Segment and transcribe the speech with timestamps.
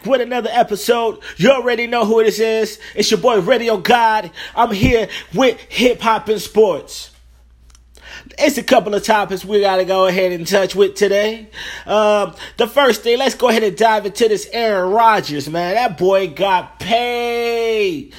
[0.00, 1.20] back with another episode.
[1.36, 2.78] You already know who this is.
[2.94, 4.30] It's your boy Radio God.
[4.54, 7.09] I'm here with hip hop and sports.
[8.38, 11.48] It's a couple of topics we gotta go ahead and touch with today.
[11.86, 15.74] Um, the first thing, let's go ahead and dive into this Aaron Rodgers, man.
[15.74, 18.12] That boy got paid.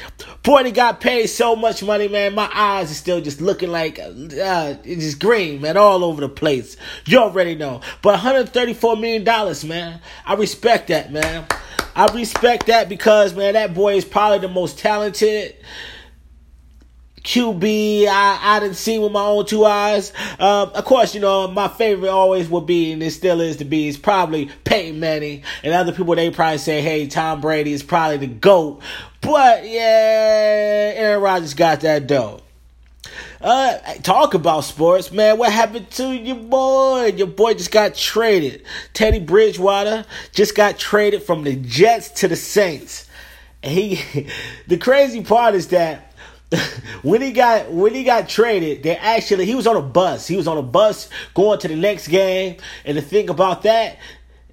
[0.44, 2.34] Boy, he got paid so much money, man.
[2.34, 6.30] My eyes are still just looking like uh, it's just green, man, all over the
[6.30, 6.78] place.
[7.06, 7.82] You already know.
[8.02, 10.02] But 134 million dollars, man.
[10.26, 11.46] I respect that, man.
[11.96, 15.56] I respect that because, man, that boy is probably the most talented
[17.24, 20.12] QB I, I didn't see with my own two eyes.
[20.40, 23.66] Um, of course, you know, my favorite always will be, and it still is to
[23.66, 25.44] be, is probably Peyton Manning.
[25.64, 28.82] And other people, they probably say, hey, Tom Brady is probably the GOAT.
[29.22, 32.42] But, yeah, Aaron Rodgers got that dough.
[33.40, 35.38] Uh, talk about sports, man.
[35.38, 37.08] What happened to your boy?
[37.16, 38.64] Your boy just got traded.
[38.94, 43.08] Teddy Bridgewater just got traded from the Jets to the Saints.
[43.64, 44.28] He,
[44.68, 46.11] the crazy part is that
[47.02, 50.28] when he got when he got traded, they actually he was on a bus.
[50.28, 52.58] He was on a bus going to the next game.
[52.86, 53.98] And the thing about that,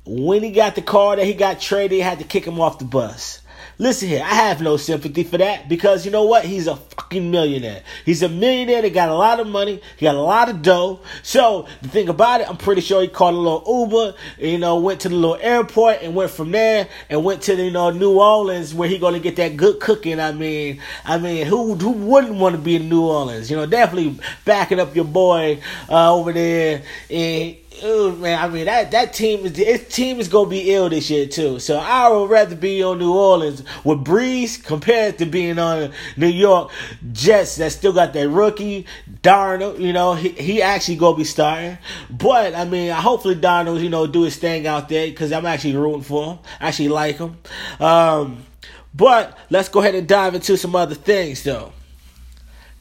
[0.04, 2.84] when he got the car that he got traded, had to kick him off the
[2.84, 3.42] bus.
[3.80, 6.44] Listen here, I have no sympathy for that because you know what?
[6.44, 7.84] He's a fucking millionaire.
[8.04, 9.80] He's a millionaire that got a lot of money.
[9.96, 10.98] He got a lot of dough.
[11.22, 14.80] So the thing about it, I'm pretty sure he called a little Uber, you know,
[14.80, 17.90] went to the little airport and went from there and went to the, you know
[17.90, 20.18] New Orleans where he gonna get that good cooking.
[20.18, 23.48] I mean, I mean, who who wouldn't want to be in New Orleans?
[23.48, 28.64] You know, definitely backing up your boy uh, over there and Ooh, man, I mean
[28.64, 31.60] that that team is its team is gonna be ill this year too.
[31.60, 36.26] So I would rather be on New Orleans with Brees compared to being on New
[36.26, 36.72] York
[37.12, 38.86] Jets that still got that rookie
[39.22, 39.78] Darnold.
[39.78, 41.78] You know he he actually gonna be starting,
[42.10, 45.76] but I mean hopefully Darnold you know do his thing out there because I'm actually
[45.76, 46.38] rooting for him.
[46.60, 47.36] I actually like him.
[47.78, 48.44] Um,
[48.92, 51.72] but let's go ahead and dive into some other things though.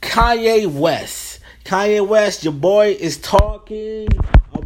[0.01, 1.39] Kanye West.
[1.65, 4.07] Kanye West, your boy is talking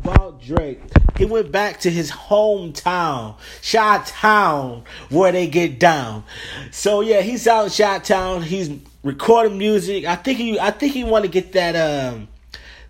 [0.03, 0.79] about Drake.
[1.17, 6.23] He went back to his hometown, Shot Town, where they get down.
[6.71, 8.41] So yeah, he's out in Shot Town.
[8.41, 8.71] He's
[9.03, 10.05] recording music.
[10.05, 12.27] I think he, I think he want to get that um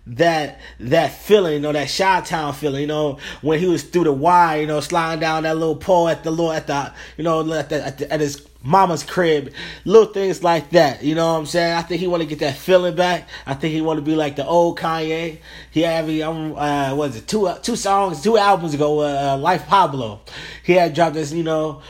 [0.06, 4.04] that that feeling, you know, that Shot Town feeling, you know, when he was through
[4.04, 7.24] the wire, you know, sliding down that little pole at the little at the you
[7.24, 9.52] know at the, at, the, at his mama's crib,
[9.84, 11.02] little things like that.
[11.02, 11.74] You know what I'm saying?
[11.74, 13.28] I think he want to get that feeling back.
[13.46, 15.38] I think he want to be like the old Kanye.
[15.70, 19.34] He had me, um uh was it two uh, two songs two albums ago uh,
[19.34, 20.20] uh, Life Pablo.
[20.64, 21.82] He had dropped this you know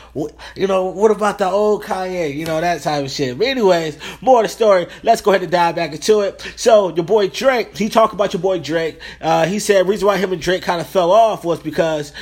[0.55, 2.33] you know what about the old Kanye?
[2.33, 3.37] You know that type of shit.
[3.37, 4.87] But anyways, more of the story.
[5.03, 6.41] Let's go ahead and dive back into it.
[6.55, 8.99] So your boy Drake, he talked about your boy Drake.
[9.21, 12.13] Uh, he said reason why him and Drake kind of fell off was because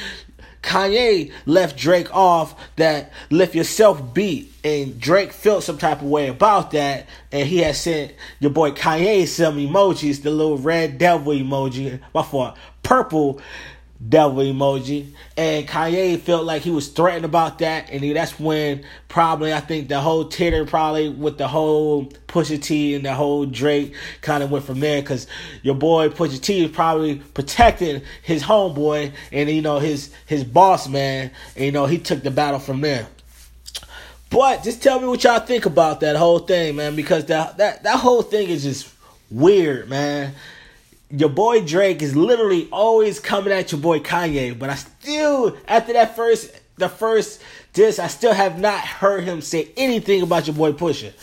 [0.61, 6.27] Kanye left Drake off that lift yourself beat, and Drake felt some type of way
[6.27, 11.33] about that, and he had sent your boy Kanye some emojis, the little red devil
[11.33, 13.41] emoji, my fault, purple
[14.09, 15.07] devil emoji.
[15.37, 19.89] And Kanye felt like he was threatened about that, and that's when probably I think
[19.89, 24.51] the whole titter probably with the whole Pusha T and the whole Drake kind of
[24.51, 25.27] went from there because
[25.61, 30.87] your boy Pusha T is probably protecting his homeboy and you know his his boss
[30.87, 33.07] man, and you know he took the battle from there.
[34.29, 37.83] But just tell me what y'all think about that whole thing, man, because that that
[37.83, 38.93] that whole thing is just
[39.29, 40.33] weird, man
[41.11, 45.93] your boy Drake is literally always coming at your boy Kanye, but I still, after
[45.93, 47.41] that first, the first
[47.73, 51.13] disc, I still have not heard him say anything about your boy Pusha.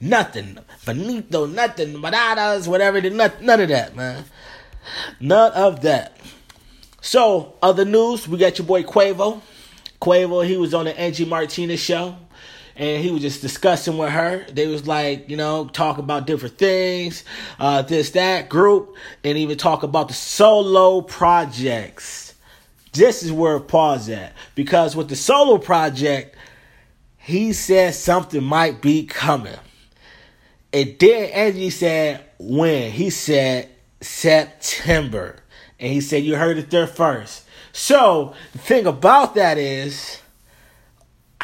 [0.00, 0.58] Nothing.
[0.84, 2.00] Benito, nothing.
[2.00, 3.00] Bananas, whatever.
[3.00, 4.24] None, none of that, man.
[5.20, 6.16] None of that.
[7.00, 9.40] So, other news, we got your boy Quavo.
[10.00, 12.16] Quavo, he was on the Angie Martinez show
[12.76, 14.44] and he was just discussing with her.
[14.50, 17.24] They was like, you know, talk about different things,
[17.58, 22.34] uh, this, that group, and even talk about the solo projects.
[22.92, 24.32] This is where pause at.
[24.54, 26.36] Because with the solo project,
[27.18, 29.56] he said something might be coming.
[30.72, 32.90] And then Angie said when?
[32.90, 33.68] He said
[34.00, 35.36] September.
[35.78, 37.44] And he said, You heard it there first.
[37.72, 40.20] So the thing about that is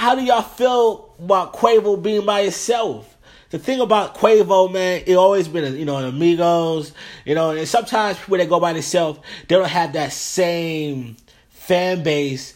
[0.01, 3.19] how do y'all feel about Quavo being by himself?
[3.51, 6.95] The thing about Quavo, man, it always been, you know, an amigos,
[7.27, 11.19] you know, and sometimes people that go by themselves, they don't have that same
[11.51, 12.55] fan base.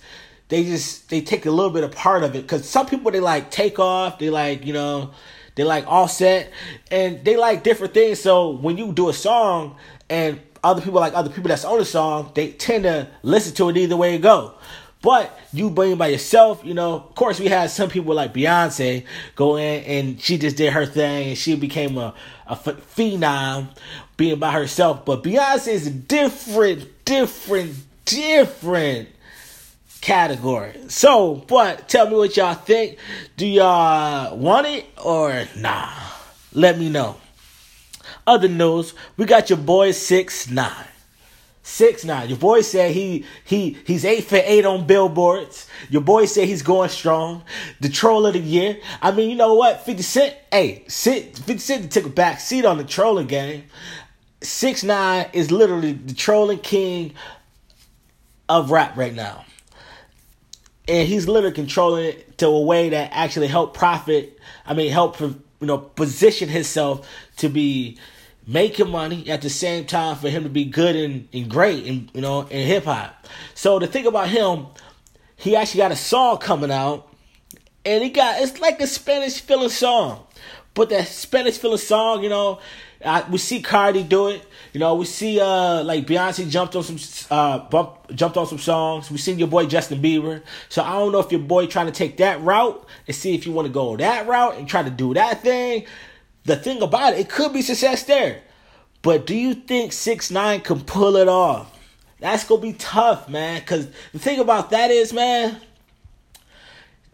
[0.49, 3.21] They just they take a little bit of part of it because some people they
[3.21, 5.11] like take off, they like you know,
[5.55, 6.51] they like Offset,
[6.91, 8.21] and they like different things.
[8.21, 9.77] So when you do a song
[10.09, 13.69] and other people like other people that's on the song, they tend to listen to
[13.69, 14.55] it either way it go.
[15.05, 19.05] But you being by yourself, you know, of course we had some people like Beyonce
[19.37, 22.15] go in and she just did her thing and she became a,
[22.47, 23.69] a phenom
[24.17, 25.05] being by herself.
[25.05, 27.75] But Beyonce is a different, different,
[28.07, 29.11] different
[30.01, 30.73] category.
[30.89, 32.97] So, but tell me what y'all think.
[33.37, 35.93] Do y'all want it or nah?
[36.55, 37.17] Let me know.
[38.27, 40.87] Other news, we got your boy six nine.
[41.67, 42.29] Six nine.
[42.29, 45.67] Your boy said he he he's eight for eight on billboards.
[45.89, 47.43] Your boy said he's going strong.
[47.81, 48.79] The troll of the year.
[49.01, 49.81] I mean, you know what?
[49.81, 50.37] Fifty Cent.
[50.53, 51.39] Hey, sit.
[51.39, 53.65] Fifty Cent took a back seat on the trolling game.
[54.43, 57.15] Six nine is literally the trolling king
[58.47, 59.47] of rap right now,
[60.87, 64.39] and he's literally controlling it to a way that actually help profit.
[64.67, 67.09] I mean, help you know position himself
[67.39, 67.97] to be
[68.47, 72.11] making money at the same time for him to be good and, and great and
[72.15, 73.27] you know in hip hop.
[73.55, 74.67] So the thing about him,
[75.37, 77.09] he actually got a song coming out,
[77.85, 80.27] and he got it's like a Spanish feeling song,
[80.75, 82.61] but that Spanish feeling song, you know,
[83.05, 84.47] I, we see Cardi do it.
[84.73, 86.99] You know, we see uh like Beyonce jumped on some
[87.31, 89.11] uh bump, jumped on some songs.
[89.11, 90.43] We seen your boy Justin Bieber.
[90.69, 93.47] So I don't know if your boy trying to take that route and see if
[93.47, 95.87] you want to go that route and try to do that thing
[96.45, 98.43] the thing about it, it could be success there.
[99.03, 101.71] But do you think six nine can pull it off?
[102.21, 103.61] That's gonna be tough, man.
[103.63, 105.61] Cause the thing about that is, man,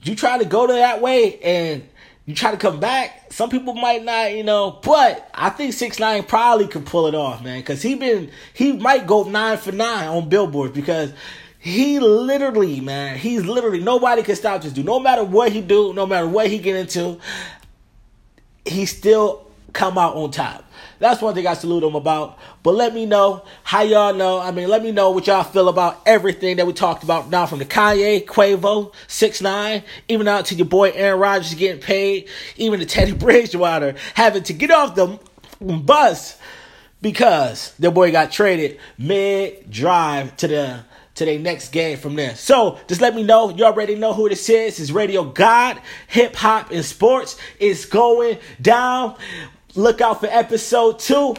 [0.03, 1.83] you try to go to that way and
[2.27, 3.33] you try to come back.
[3.33, 7.15] Some people might not, you know, but I think six nine probably can pull it
[7.15, 7.61] off, man.
[7.65, 11.13] Cause he been he might go nine for nine on billboards because
[11.59, 14.87] he literally, man, he's literally nobody can stop this dude.
[14.87, 17.19] No matter what he do, no matter what he get into,
[18.65, 20.65] he still come out on top.
[20.99, 22.39] That's one thing I salute him about.
[22.63, 24.39] But let me know how y'all know.
[24.39, 27.47] I mean, let me know what y'all feel about everything that we talked about now
[27.47, 32.29] from the Kanye, Quavo, 6 9 even out to your boy Aaron Rodgers getting paid,
[32.57, 35.19] even to Teddy Bridgewater having to get off the
[35.61, 36.39] bus
[37.03, 40.81] because their boy got traded mid drive to the
[41.21, 42.35] to their next game from there.
[42.35, 43.51] So just let me know.
[43.51, 44.81] You already know who this is.
[44.81, 45.79] It's Radio God,
[46.09, 47.37] Hip Hop and Sports.
[47.59, 49.17] It's going down.
[49.75, 51.37] Look out for episode two.